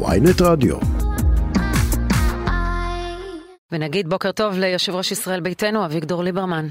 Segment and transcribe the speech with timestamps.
[0.00, 0.76] ויינט רדיו.
[3.72, 6.64] ונגיד בוקר טוב ליושב ראש ישראל ביתנו, אביגדור ליברמן.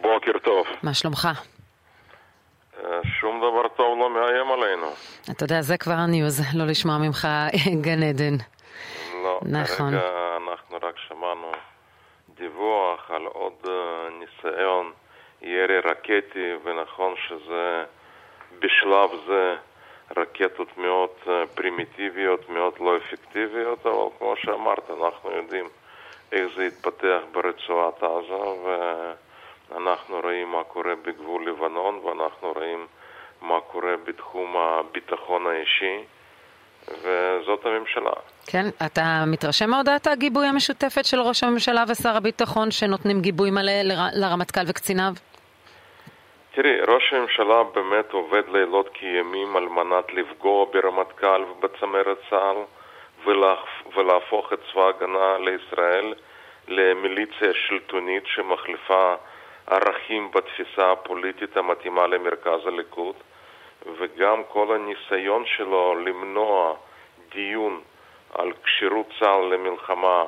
[0.00, 0.66] בוקר טוב.
[0.82, 1.28] מה שלומך?
[2.78, 4.86] אה, שום דבר טוב לא מאיים עלינו.
[5.30, 7.28] אתה יודע, זה כבר הניוז, לא לשמוע ממך
[7.86, 8.36] גן עדן.
[9.24, 9.90] לא, נכון.
[9.90, 11.52] כרגע אנחנו רק שמענו
[12.36, 13.72] דיווח על עוד אה,
[14.20, 14.92] ניסיון
[15.42, 17.84] ירי רקטי, ונכון שזה
[18.58, 19.54] בשלב זה
[20.16, 21.10] רקטות מאוד
[21.54, 25.68] פרימיטיביות, מאוד לא אפקטיביות, אבל כמו שאמרת, אנחנו יודעים
[26.32, 28.34] איך זה התפתח ברצועת עזה,
[29.70, 32.86] ואנחנו רואים מה קורה בגבול לבנון, ואנחנו רואים
[33.42, 36.04] מה קורה בתחום הביטחון האישי,
[36.88, 38.12] וזאת הממשלה.
[38.46, 43.72] כן, אתה מתרשם מהודעת הגיבוי המשותפת של ראש הממשלה ושר הביטחון שנותנים גיבוי מלא
[44.12, 45.12] לרמטכ"ל וקציניו?
[46.56, 52.56] תראי, ראש הממשלה באמת עובד לילות כימים על מנת לפגוע ברמטכ"ל ובצמרת צה"ל
[53.24, 56.14] ולהפ- ולהפוך את צבא ההגנה לישראל
[56.68, 59.14] למיליציה שלטונית שמחליפה
[59.66, 63.14] ערכים בתפיסה הפוליטית המתאימה למרכז הליכוד.
[63.98, 66.74] וגם כל הניסיון שלו למנוע
[67.28, 67.80] דיון
[68.34, 70.24] על כשירות צה"ל למלחמה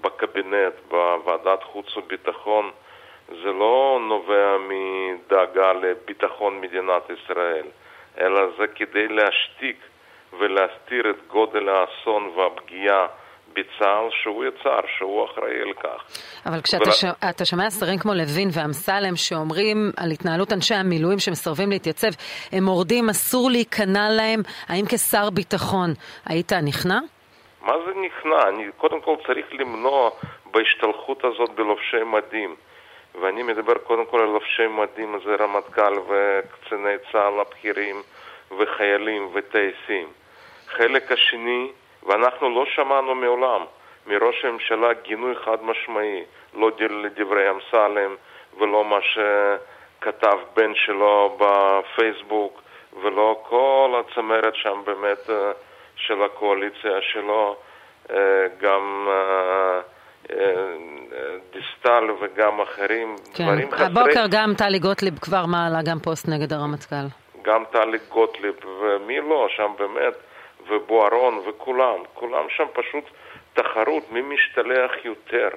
[0.00, 2.70] בקבינט, בוועדת חוץ וביטחון
[3.28, 7.66] זה לא נובע מדאגה לביטחון מדינת ישראל,
[8.20, 9.76] אלא זה כדי להשתיק
[10.38, 13.06] ולהסתיר את גודל האסון והפגיעה
[13.52, 16.04] בצה"ל שהוא יצר, שהוא אחראי על כך.
[16.46, 17.04] אבל כשאתה ול- ש...
[17.30, 22.08] אתה שומע שרים כמו לוין ואמסלם שאומרים על התנהלות אנשי המילואים שמסרבים להתייצב,
[22.52, 25.90] הם מורדים, אסור להיכנע להם, האם כשר ביטחון
[26.26, 26.98] היית נכנע?
[27.62, 28.48] מה זה נכנע?
[28.48, 30.10] אני קודם כל צריך למנוע
[30.52, 32.56] בהשתלחות הזאת בלובשי מדים.
[33.20, 38.02] ואני מדבר קודם כל על לובשי מדים, זה רמטכ"ל וקציני צה"ל הבכירים
[38.58, 40.08] וחיילים וטייסים.
[40.66, 41.70] חלק השני,
[42.02, 43.64] ואנחנו לא שמענו מעולם
[44.06, 48.14] מראש הממשלה גינוי חד משמעי, לא לדברי אמסלם
[48.58, 52.62] ולא מה שכתב בן שלו בפייסבוק
[53.02, 55.52] ולא כל הצמרת שם באמת אה,
[55.96, 57.56] של הקואליציה שלו,
[58.10, 59.80] אה, גם אה,
[61.52, 63.44] דיסטל וגם אחרים, כן.
[63.44, 63.86] דברים חסרי...
[63.86, 67.06] הבוקר גם טלי גוטליב כבר מעלה גם פוסט נגד הרמטכ"ל.
[67.42, 70.14] גם טלי גוטליב ומי לא, שם באמת,
[70.68, 73.04] ובוארון וכולם, כולם שם פשוט
[73.54, 75.48] תחרות מי משתלח יותר.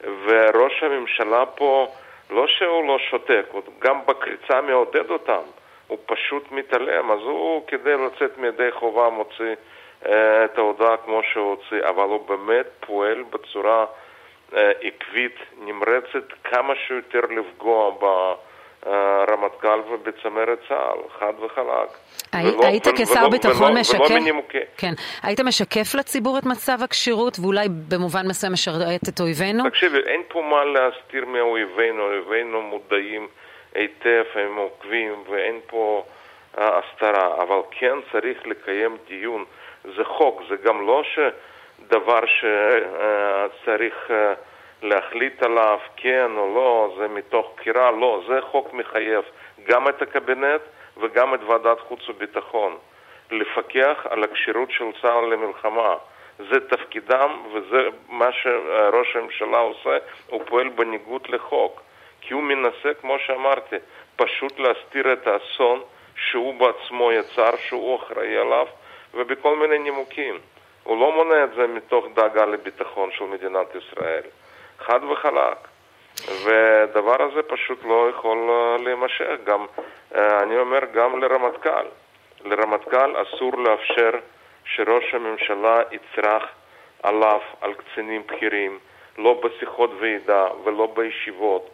[0.00, 1.86] וראש הממשלה פה,
[2.30, 5.42] לא שהוא לא שותק, הוא גם בקריצה מעודד אותם,
[5.86, 9.54] הוא פשוט מתעלם, אז הוא כדי לצאת מידי חובה מוציא
[10.02, 13.84] את ההודעה כמו שהוא הוציא, אבל הוא באמת פועל בצורה
[14.56, 17.90] אה, עקבית, נמרצת, כמה שיותר לפגוע
[18.84, 21.88] ברמטכ"ל ובצמרת צה"ל, חד וחלק.
[22.32, 24.00] הי- ולא- היית ולא- כשר ולא- ביטחון ולא- משקף?
[24.00, 24.58] ולא מנימוקי.
[24.76, 24.92] כן.
[25.22, 29.68] היית משקף לציבור את מצב הכשירות ואולי במובן מסוים משרת את אויבינו?
[29.70, 33.28] תקשיבי, אין פה מה להסתיר מאויבינו, אויבינו מודעים
[33.74, 36.04] היטב, הם עוקבים ואין פה
[36.58, 39.44] אה, הסתרה, אבל כן צריך לקיים דיון.
[39.96, 44.34] זה חוק, זה גם לא שדבר שצריך אה,
[44.82, 49.24] להחליט עליו כן או לא, זה מתוך בחירה, לא, זה חוק מחייב
[49.64, 50.60] גם את הקבינט
[50.96, 52.76] וגם את ועדת חוץ וביטחון.
[53.30, 55.94] לפקח על הכשירות של צה"ל למלחמה.
[56.38, 61.82] זה תפקידם וזה מה שראש הממשלה עושה, הוא פועל בניגוד לחוק.
[62.20, 63.76] כי הוא מנסה, כמו שאמרתי,
[64.16, 65.82] פשוט להסתיר את האסון
[66.16, 68.66] שהוא בעצמו יצר, שהוא אחראי עליו,
[69.14, 70.38] ובכל מיני נימוקים.
[70.82, 74.22] הוא לא מונע את זה מתוך דאגה לביטחון של מדינת ישראל.
[74.78, 75.58] חד וחלק.
[76.44, 79.24] והדבר הזה פשוט לא יכול אה, להימשך.
[79.44, 79.66] גם,
[80.14, 81.86] אה, אני אומר גם לרמטכ"ל.
[82.44, 84.10] לרמטכ"ל אסור לאפשר
[84.64, 86.42] שראש הממשלה יצרח
[87.02, 88.78] עליו, על קצינים בכירים,
[89.18, 91.70] לא בשיחות ועידה ולא בישיבות,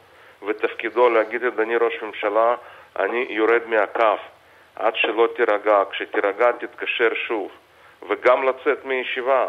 [0.47, 2.54] ותפקידו להגיד, אדוני ראש ממשלה,
[2.98, 4.16] אני יורד מהקו
[4.77, 7.50] עד שלא תירגע, כשתירגע תתקשר שוב,
[8.09, 9.47] וגם לצאת מישיבה.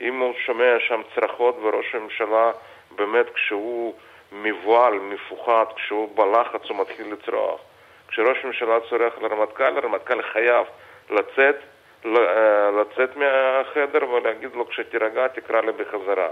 [0.00, 2.52] אם הוא שומע שם צרחות וראש הממשלה
[2.90, 3.94] באמת כשהוא
[4.32, 7.60] מבוהל, מפוחד, כשהוא בלחץ הוא מתחיל לצרוח.
[8.08, 10.66] כשראש הממשלה צורח לרמטכ"ל, הרמטכ"ל חייב
[11.10, 11.56] לצאת,
[12.04, 16.28] ל- לצאת מהחדר ולהגיד לו כשתירגע תקרא לי בחזרה.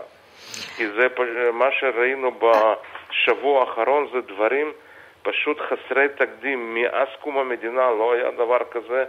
[0.76, 1.06] כי זה
[1.52, 4.72] מה שראינו בשבוע האחרון זה דברים
[5.22, 6.74] פשוט חסרי תקדים.
[6.74, 9.04] מאז קום המדינה לא היה דבר כזה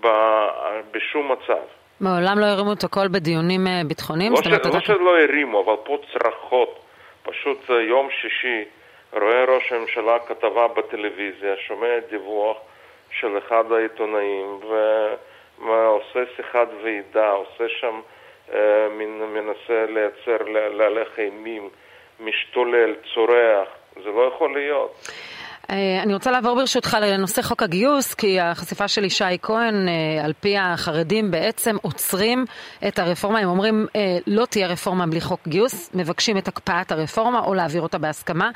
[0.00, 1.62] ב- בשום מצב.
[2.00, 4.32] מעולם לא הרימו את הקול בדיונים אה, ביטחוניים?
[4.32, 4.46] לא, ש...
[4.46, 6.78] לא שלא הרימו, אבל פה צרחות.
[7.22, 8.64] פשוט אה, יום שישי
[9.12, 12.56] רואה ראש הממשלה כתבה בטלוויזיה, שומע דיווח
[13.10, 14.60] של אחד העיתונאים
[15.68, 18.00] עושה שיחת ועידה, עושה שם,
[19.34, 21.68] מנסה לייצר, להלך אימים,
[22.20, 23.68] משתולל, צורח,
[24.04, 25.08] זה לא יכול להיות.
[25.72, 30.32] אה, אני רוצה לעבור ברשותך לנושא חוק הגיוס, כי החשיפה של ישי כהן, אה, על
[30.32, 32.44] פי החרדים, בעצם עוצרים
[32.88, 33.38] את הרפורמה.
[33.38, 37.82] הם אומרים, אה, לא תהיה רפורמה בלי חוק גיוס, מבקשים את הקפאת הרפורמה או להעביר
[37.82, 38.50] אותה בהסכמה.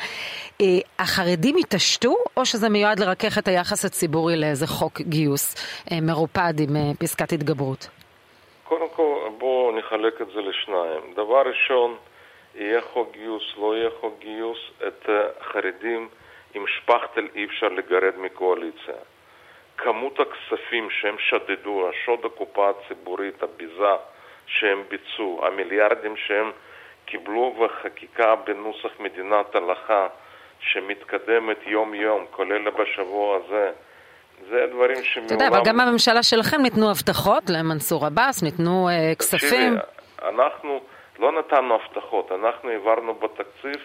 [0.99, 5.55] החרדים יתעשתו, או שזה מיועד לרכך את היחס הציבורי לאיזה חוק גיוס
[6.03, 7.89] מרופד עם פסקת התגברות?
[8.65, 11.13] קודם כל, בואו נחלק את זה לשניים.
[11.13, 11.97] דבר ראשון,
[12.55, 15.09] יהיה חוק גיוס, לא יהיה חוק גיוס, את
[15.41, 16.09] החרדים...
[16.55, 18.95] עם שפכטל אי אפשר לגרד מקואליציה.
[19.77, 23.95] כמות הכספים שהם שדדו, השוד הקופה הציבורית, הביזה
[24.47, 26.51] שהם ביצעו, המיליארדים שהם
[27.05, 30.09] קיבלו בחקיקה בנוסח מדינת הלכה
[30.61, 33.71] שמתקדמת יום-יום, כולל בשבוע הזה,
[34.51, 35.27] זה דברים שמעולם...
[35.27, 39.41] אתה יודע, אבל גם בממשלה שלכם ניתנו הבטחות למנסור עבאס, ניתנו uh, כספים.
[39.41, 39.77] תקשיבי,
[40.23, 40.81] אנחנו
[41.19, 43.85] לא נתנו הבטחות, אנחנו העברנו בתקציב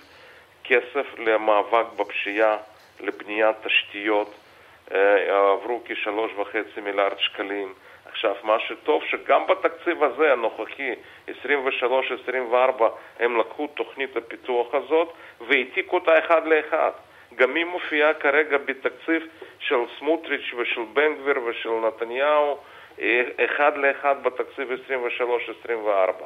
[0.64, 2.58] כסף למאבק בפשיעה,
[3.00, 4.34] לבניית תשתיות,
[4.94, 7.74] אה, עברו כשלוש וחצי מיליארד שקלים.
[8.06, 10.92] עכשיו, מה שטוב שגם בתקציב הזה, הנוכחי,
[11.28, 15.14] 23-24, הם לקחו תוכנית הפיתוח הזאת
[15.48, 16.92] והעתיקו אותה אחד לאחד.
[17.36, 19.28] גם היא מופיעה כרגע בתקציב
[19.60, 22.58] של סמוטריץ' ושל בן גביר ושל נתניהו,
[23.02, 26.26] אה, אחד לאחד בתקציב 23-24.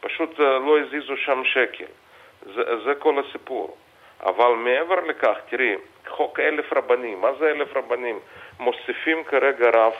[0.00, 1.84] פשוט אה, לא הזיזו שם שקל.
[2.54, 3.76] זה, זה כל הסיפור.
[4.22, 5.74] אבל מעבר לכך, תראי,
[6.08, 8.18] חוק אלף רבנים, מה זה אלף רבנים?
[8.60, 9.92] מוסיפים כרגע רב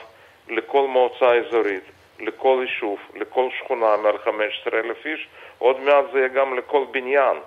[0.49, 1.83] לכל מועצה אזורית,
[2.19, 5.27] לכל יישוב, לכל שכונה מעל 15,000 איש,
[5.57, 7.37] עוד מעט זה יהיה גם לכל בניין.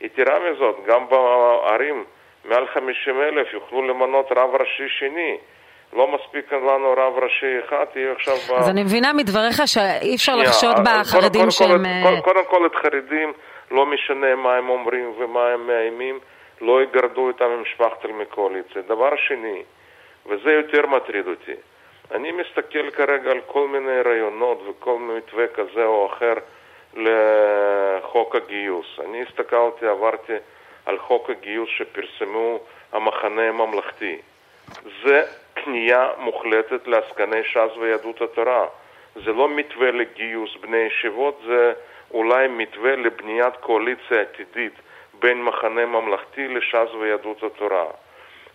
[0.00, 2.04] יתרה מזאת, גם בערים
[2.44, 5.36] מעל 50,000 יוכלו למנות רב ראשי שני.
[5.92, 8.34] לא מספיק לנו רב ראשי אחד, יהיה עכשיו...
[8.34, 8.70] אז ב...
[8.70, 11.84] אני מבינה מדבריך שאי אפשר לחשוד בחרדים שהם...
[12.02, 13.32] קודם, קודם כל את חרדים,
[13.70, 16.18] לא משנה מה הם אומרים ומה הם מאיימים,
[16.60, 18.82] לא יגרדו אותם עם שפכטל מקואליציה.
[18.82, 19.62] דבר שני,
[20.26, 21.54] וזה יותר מטריד אותי,
[22.12, 26.34] אני מסתכל כרגע על כל מיני רעיונות וכל מתווה כזה או אחר
[26.94, 28.86] לחוק הגיוס.
[29.04, 30.32] אני הסתכלתי, עברתי
[30.86, 32.58] על חוק הגיוס שפרסמו
[32.92, 34.18] המחנה הממלכתי.
[35.04, 35.22] זה
[35.54, 38.66] כניעה מוחלטת לעסקני ש"ס ויהדות התורה.
[39.14, 41.72] זה לא מתווה לגיוס בני ישיבות, זה
[42.14, 44.72] אולי מתווה לבניית קואליציה עתידית
[45.20, 47.84] בין מחנה ממלכתי לש"ס ויהדות התורה.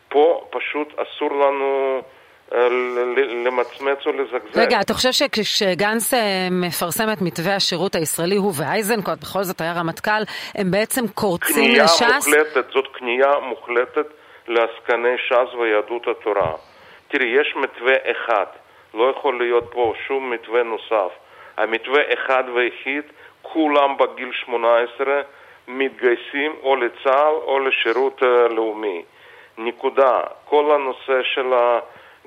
[0.09, 2.01] פה פשוט אסור לנו
[2.53, 2.67] אה,
[3.45, 4.59] למצמץ או לזגזג.
[4.59, 9.73] רגע, אתה חושב שכשגנץ אה, מפרסם את מתווה השירות הישראלי, הוא ואייזנקוט, בכל זאת היה
[9.73, 10.23] רמטכ"ל,
[10.55, 11.99] הם בעצם קורצים לש"ס?
[11.99, 14.07] כניעה מוחלטת, זאת כניעה מוחלטת
[14.47, 16.51] לעסקני ש"ס ויהדות התורה.
[17.07, 18.45] תראי, יש מתווה אחד,
[18.93, 21.11] לא יכול להיות פה שום מתווה נוסף.
[21.57, 23.03] המתווה אחד ויחיד,
[23.53, 25.21] כולם בגיל 18
[25.67, 29.03] מתגייסים או לצה"ל או לשירות אה, לאומי.
[29.57, 30.19] נקודה.
[30.45, 31.53] כל הנושא של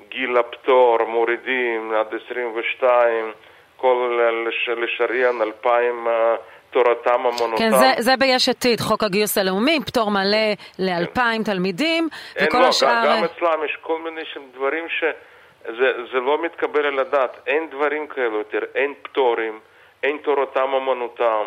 [0.09, 3.31] גיל הפטור, מורידים עד 22,
[3.77, 4.19] כל
[4.67, 6.35] לשריין 2,000 אה,
[6.71, 7.57] תורתם אמונותם.
[7.57, 11.43] כן, זה, זה ביש עתיד, חוק הגיוס הלאומי, פטור מלא ל-2,000 כן.
[11.43, 12.09] תלמידים,
[12.41, 13.03] וכל לא, השאר...
[13.05, 14.21] גם אצלם יש כל מיני
[14.53, 17.37] דברים שזה לא מתקבל על הדעת.
[17.47, 19.59] אין דברים כאלו יותר, אין פטורים,
[20.03, 21.43] אין תורתם אמונותם.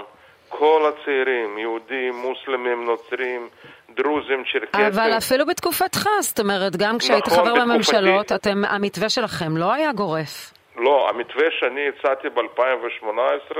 [0.49, 3.49] כל הצעירים, יהודים, מוסלמים, נוצרים,
[3.91, 4.85] דרוזים, צ'רקסים.
[4.87, 9.93] אבל אפילו בתקופתך, זאת אומרת, גם כשהיית נכון, חבר בממשלות, אתם, המתווה שלכם לא היה
[9.93, 10.53] גורף.
[10.77, 13.57] לא, המתווה שאני הצעתי ב-2018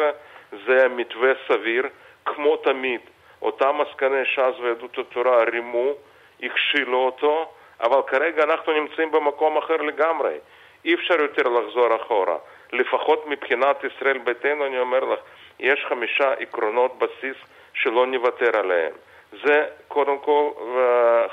[0.67, 1.83] זה מתווה סביר,
[2.25, 3.01] כמו תמיד.
[3.43, 5.93] אותם עסקני ש"ס ויהדות התורה רימו,
[6.43, 7.49] הכשילו אותו,
[7.81, 10.35] אבל כרגע אנחנו נמצאים במקום אחר לגמרי.
[10.85, 12.37] אי אפשר יותר לחזור אחורה.
[12.77, 15.19] לפחות מבחינת ישראל ביתנו, אני אומר לך,
[15.61, 17.37] יש חמישה עקרונות בסיס
[17.75, 18.93] שלא נוותר עליהם.
[19.45, 20.51] זה קודם כל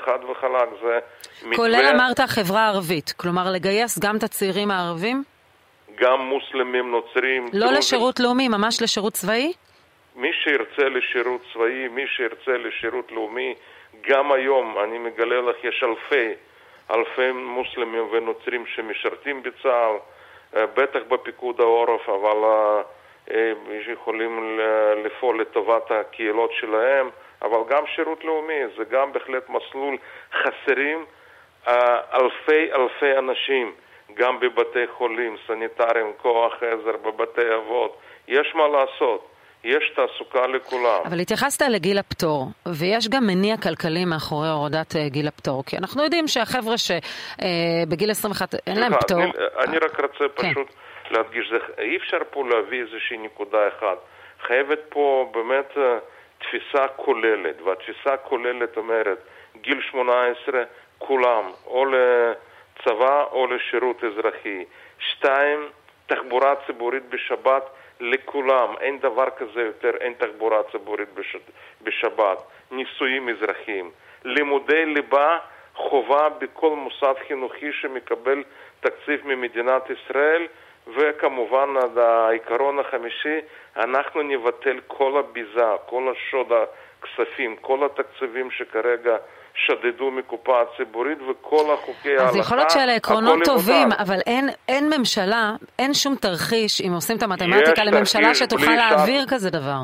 [0.04, 0.98] חד וחלק, זה
[1.42, 1.56] מתווה...
[1.56, 5.22] כולל אמרת חברה ערבית, כלומר לגייס גם את הצעירים הערבים?
[5.94, 7.44] גם מוסלמים, נוצרים.
[7.44, 7.78] לא דרוזים.
[7.78, 9.52] לשירות לאומי, ממש לשירות צבאי?
[10.16, 13.54] מי שירצה לשירות צבאי, מי שירצה לשירות לאומי,
[14.08, 16.34] גם היום, אני מגלה לך, יש אלפי,
[16.90, 19.98] אלפי מוסלמים ונוצרים שמשרתים בצה"ל, אה,
[20.54, 22.44] בטח בפיקוד העורף, אבל
[23.30, 23.52] אה,
[23.92, 24.60] יכולים
[25.04, 27.10] לפעול לטובת הקהילות שלהם,
[27.42, 29.96] אבל גם שירות לאומי, זה גם בהחלט מסלול.
[30.32, 31.04] חסרים
[31.68, 33.72] אה, אלפי אלפי אנשים,
[34.14, 37.96] גם בבתי חולים, סניטרים, כוח עזר, בבתי אבות.
[38.28, 39.33] יש מה לעשות.
[39.64, 41.00] יש תעסוקה לכולם.
[41.04, 46.04] אבל התייחסת לגיל הפטור, ויש גם מניע כלכלי מאחורי הורדת אה, גיל הפטור, כי אנחנו
[46.04, 49.22] יודעים שהחבר'ה שבגיל 21 אין להם פטור...
[49.22, 50.50] אני, אני רק רוצה כן.
[50.50, 50.74] פשוט
[51.10, 53.98] להדגיש, זה, אי אפשר פה להביא איזושהי נקודה אחת.
[54.46, 55.98] חייבת פה באמת אה,
[56.38, 59.18] תפיסה כוללת, והתפיסה הכוללת אומרת,
[59.60, 60.62] גיל 18,
[60.98, 64.64] כולם, או לצבא או לשירות אזרחי.
[64.98, 65.68] שתיים,
[66.06, 67.64] תחבורה ציבורית בשבת
[68.00, 71.08] לכולם, אין דבר כזה יותר, אין תחבורה ציבורית
[71.82, 72.38] בשבת.
[72.70, 73.90] נישואים אזרחיים.
[74.24, 75.38] לימודי ליבה
[75.74, 78.42] חובה בכל מוסד חינוכי שמקבל
[78.80, 80.46] תקציב ממדינת ישראל,
[80.96, 83.38] וכמובן העיקרון החמישי,
[83.76, 89.16] אנחנו נבטל כל הביזה, כל השוד הכספים, כל התקציבים שכרגע
[89.54, 94.90] שדדו מקופה הציבורית וכל החוקי ההלכה, אז יכול להיות שאלה עקרונות טובים, אבל אין, אין
[94.98, 99.30] ממשלה, אין שום תרחיש, אם עושים את המתמטיקה לממשלה שתוכל להעביר שת...
[99.30, 99.78] כזה דבר.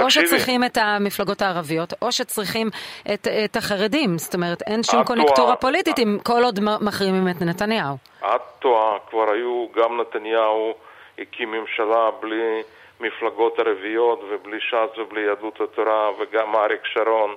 [0.00, 2.68] או שצריכים את המפלגות הערביות, או שצריכים
[3.14, 4.18] את, את החרדים.
[4.18, 7.96] זאת אומרת, אין שום קונקטורה פוליטית אם כל עוד מחרימים את נתניהו.
[8.20, 10.74] את טועה, כבר היו, גם נתניהו
[11.18, 12.62] הקים ממשלה בלי
[13.00, 17.34] מפלגות ערביות ובלי ש"ס ובלי יהדות התורה, וגם אריק שרון.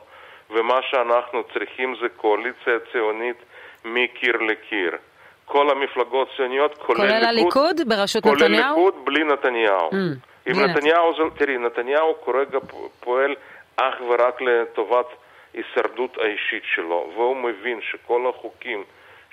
[0.49, 3.37] ומה שאנחנו צריכים זה קואליציה ציונית
[3.85, 4.91] מקיר לקיר.
[5.45, 8.75] כל המפלגות ציוניות, כולל, כולל הליכוד בראשות כולל נתניהו?
[8.75, 9.89] כולל ליכוד בלי נתניהו.
[9.89, 12.59] Mm, אם נתניהו, זה, תראי, נתניהו כרגע
[12.99, 13.35] פועל
[13.75, 15.05] אך ורק לטובת
[15.53, 18.83] הישרדות האישית שלו, והוא מבין שכל החוקים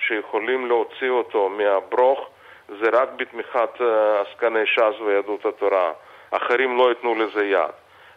[0.06, 2.28] שיכולים להוציא אותו מהברוך
[2.68, 5.92] זה רק בתמיכת אה, עסקני ש"ס ויהדות התורה.
[6.30, 7.74] אחרים לא ייתנו לזה יד.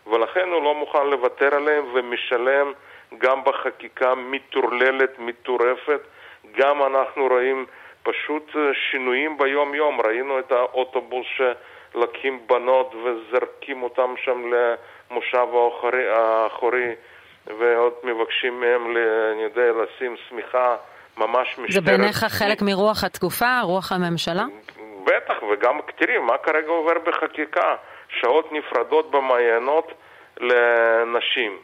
[0.08, 2.74] ולכן הוא לא מוכן לוותר עליהם ומשלם
[3.18, 6.02] גם בחקיקה מטורללת, מטורפת.
[6.58, 7.66] גם אנחנו רואים
[8.04, 8.62] פשוט אה,
[8.92, 10.02] שינויים ביום-יום.
[10.02, 16.96] ראינו את האוטובוס שלקים בנות וזרקים אותם שם למושב האחורי, האחורי
[17.48, 18.98] ועוד מבקשים מהם,
[19.34, 20.76] אני יודע, לשים שמיכה.
[21.18, 21.84] ממש משטרת...
[21.84, 24.46] זה בעיניך חלק מרוח התקופה, רוח הממשלה?
[25.04, 27.76] בטח, וגם תראי, מה כרגע עובר בחקיקה?
[28.10, 29.92] שעות נפרדות במעיינות
[30.40, 31.58] לנשים.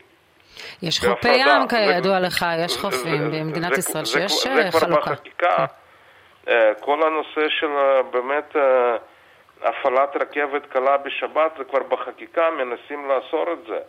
[0.81, 4.69] יש חופי ים כידוע לך, יש חופים במדינת ישראל שיש חלוקה.
[4.71, 5.55] זה כבר בחקיקה.
[5.57, 5.65] כן.
[6.47, 8.95] אה, כל הנושא של אה, באמת אה,
[9.61, 13.79] הפעלת רכבת קלה בשבת זה כבר בחקיקה, מנסים לאסור את זה.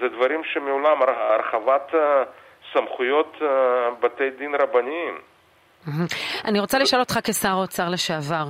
[0.00, 1.92] זה דברים שמעולם, הרחבת
[2.72, 3.36] סמכויות
[4.00, 5.18] בתי דין רבניים.
[6.44, 8.44] אני רוצה לשאול אותך כשר אוצר לשעבר.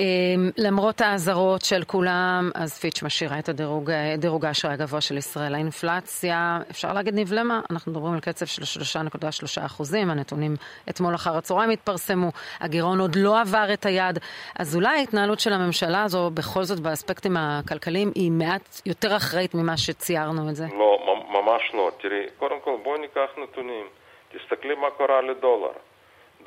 [0.00, 5.54] אמ, למרות האזהרות של כולם, אז פיץ' משאירה את הדירוג, דירוג האשראי הגבוה של ישראל.
[5.54, 10.54] האינפלציה, אפשר להגיד נבלמה, אנחנו מדברים על קצב של 3.3 אחוזים, הנתונים
[10.90, 12.28] אתמול אחר הצהריים התפרסמו,
[12.60, 14.18] הגירעון עוד לא עבר את היעד,
[14.58, 19.76] אז אולי ההתנהלות של הממשלה הזו, בכל זאת באספקטים הכלכליים, היא מעט יותר אחראית ממה
[19.76, 20.66] שציירנו את זה?
[20.78, 21.90] לא, ממש לא.
[22.00, 23.86] תראי, קודם כל בואי ניקח נתונים.
[24.32, 25.72] תסתכלי מה קרה לדולר.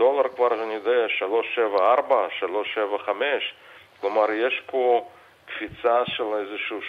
[0.01, 3.53] דולר כבר, אני יודע, 374, 375,
[4.01, 5.07] כלומר יש פה
[5.45, 6.79] קפיצה של איזשהו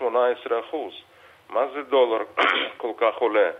[0.00, 0.92] 17-18 אחוז.
[1.48, 2.24] מה זה דולר
[2.82, 3.50] כל כך עולה?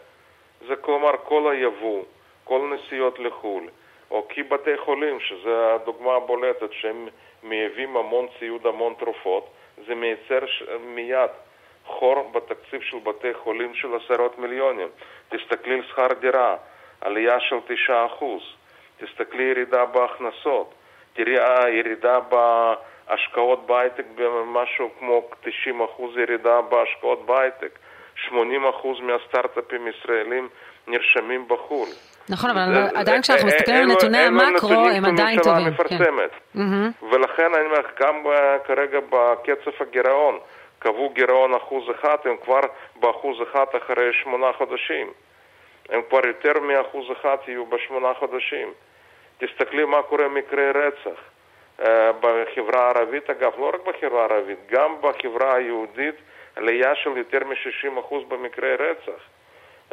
[0.66, 2.02] זה כלומר כל היבוא,
[2.44, 3.68] כל נסיעות לחו"ל,
[4.10, 7.08] או כי בתי חולים, שזה הדוגמה הבולטת, שהם
[7.42, 9.48] מייבאים המון ציוד, המון תרופות,
[9.86, 10.44] זה מייצר
[10.80, 11.30] מיד
[11.84, 14.88] חור בתקציב של בתי חולים של עשרות מיליונים.
[15.28, 16.56] תסתכלי על שכר דירה,
[17.00, 18.42] עלייה של 9 אחוז.
[19.04, 20.74] תסתכלי ירידה בהכנסות,
[21.12, 25.48] תראי הירידה בהשקעות בהייטק במשהו כמו 90%
[26.22, 27.78] ירידה בהשקעות בהייטק,
[28.28, 28.32] 80%
[29.02, 30.48] מהסטארט-אפים ישראלים
[30.86, 31.88] נרשמים בחו"ל.
[32.28, 35.66] נכון, אבל זה, עדיין כשאנחנו מסתכלים על נתוני המקרו, הם עדיין טובים.
[35.66, 36.30] מפרסמת.
[36.54, 36.60] כן.
[37.10, 38.24] ולכן אני אומר, גם
[38.64, 40.38] כרגע בקצב הגירעון,
[40.78, 42.60] קבעו גירעון אחוז אחד, הם כבר
[43.00, 45.12] באחוז אחד אחרי שמונה חודשים.
[45.88, 48.72] הם כבר יותר מאחוז אחד יהיו בשמונה חודשים.
[49.46, 51.20] תסתכלי מה קורה מקרי רצח.
[51.80, 56.14] אה, בחברה הערבית, אגב, לא רק בחברה הערבית, גם בחברה היהודית,
[56.56, 59.22] עלייה של יותר מ-60% במקרי רצח.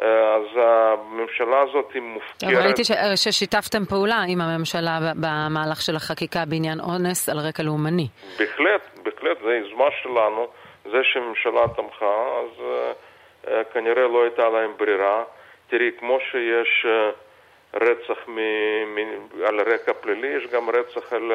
[0.02, 2.64] אה, אז הממשלה הזאת היא מופקרת.
[2.64, 2.90] ראיתי ש...
[3.14, 8.08] ששיתפתם פעולה עם הממשלה במהלך של החקיקה בעניין אונס על רקע לאומני.
[8.38, 10.46] בהחלט, בהחלט, זו יוזמה שלנו.
[10.84, 15.24] זה שהממשלה תמכה, אז uh, uh, כנראה לא הייתה להם ברירה.
[15.68, 16.86] תראי, כמו שיש...
[16.86, 17.29] Uh,
[17.74, 18.38] רצח מ,
[18.94, 18.98] מ,
[19.46, 21.32] על רקע פלילי, יש גם רצח על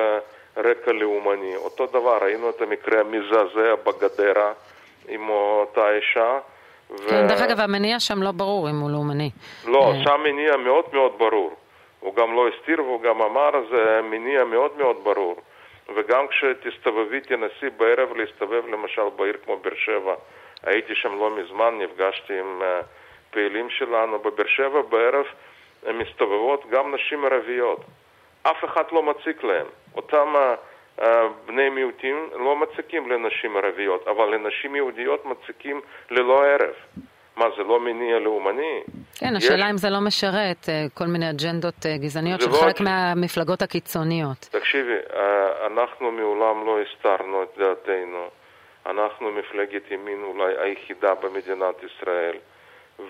[0.58, 1.56] רקע לאומני.
[1.56, 4.54] אותו דבר, ראינו את המקרה המזעזע בגדרה
[5.08, 6.40] עם אותה אישה.
[6.90, 7.10] ו...
[7.10, 9.30] כן, דרך אגב, המניע שם לא ברור אם הוא לאומני.
[9.66, 10.04] לא, אה.
[10.04, 11.56] שם מניע מאוד מאוד ברור.
[12.00, 15.36] הוא גם לא הסתיר והוא גם אמר, זה מניע מאוד מאוד ברור.
[15.96, 20.16] וגם כשתסתובבי, תנסי בערב להסתובב למשל בעיר כמו באר שבע.
[20.64, 22.82] הייתי שם לא מזמן, נפגשתי עם אה,
[23.32, 24.20] פעילים שלנו.
[24.20, 25.26] בבאר שבע בערב
[25.94, 27.86] מסתובבות גם נשים ערביות.
[28.44, 29.66] אף אחד לא מציק להם.
[29.96, 30.34] אותם
[31.46, 36.76] בני מיעוטים לא מציקים לנשים ערביות, אבל לנשים יהודיות מציקים ללא הרף.
[37.36, 38.84] מה, זה לא מניע לאומני?
[39.20, 39.72] כן, השאלה יש...
[39.72, 42.86] אם זה לא משרת כל מיני אג'נדות גזעניות של לא חלק לא...
[42.86, 44.38] מהמפלגות הקיצוניות.
[44.52, 44.98] תקשיבי,
[45.66, 48.28] אנחנו מעולם לא הסתרנו את דעתנו.
[48.86, 52.38] אנחנו מפלגת ימין אולי היחידה במדינת ישראל,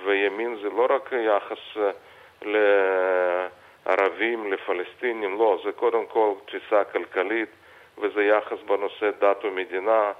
[0.06, 1.78] וימין זה לא רק יחס
[3.86, 7.50] לערבים, לפלסטינים, לא, זה קודם כל תפיסה כלכלית,
[7.98, 10.12] וזה יחס בנושא דת ומדינה,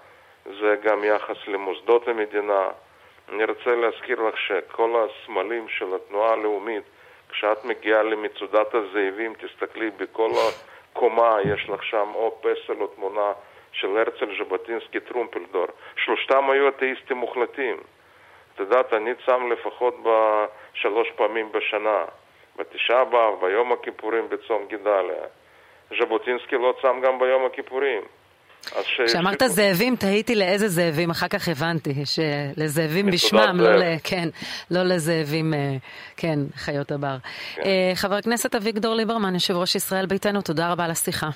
[0.60, 2.70] זה גם יחס למוסדות המדינה.
[3.30, 6.84] אני רוצה להזכיר לך שכל הסמלים של התנועה הלאומית,
[7.30, 10.32] כשאת מגיעה למצודת הזאבים, תסתכלי בכל
[10.92, 13.32] הקומה, יש לך שם או פסל או תמונה
[13.72, 15.68] של הרצל, ז'בוטינסקי, טרומפלדור.
[15.96, 17.78] שלושתם היו אתאיסטים מוחלטים.
[18.56, 22.06] את יודעת, אני צם לפחות בשלוש פעמים בשנה,
[22.56, 25.26] בתשעה באב, ביום הכיפורים, בצום גידליה.
[26.00, 28.02] ז'בוטינסקי לא צם גם ביום הכיפורים.
[28.62, 29.44] כשאמרת ש...
[29.44, 33.84] זאבים, תהיתי לאיזה זאבים, אחר כך הבנתי, שלזאבים בשמם, לא, ל...
[34.04, 34.28] כן,
[34.72, 35.60] לא לזאבים, אה,
[36.18, 37.16] כן, חיות הבר.
[37.56, 37.62] כן.
[37.62, 41.28] אה, חבר הכנסת אביגדור ליברמן, יושב ראש ישראל ביתנו, תודה רבה על השיחה.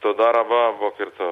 [0.00, 1.30] תודה רבה, בוקר טוב.